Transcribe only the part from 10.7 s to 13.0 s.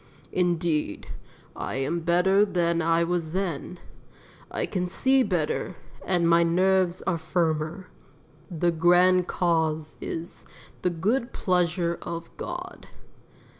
'the good pleasure of God.'